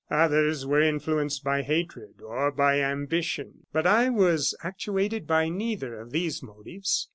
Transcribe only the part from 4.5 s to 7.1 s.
actuated by neither of these motives.